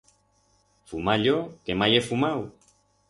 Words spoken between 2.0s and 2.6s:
fumau!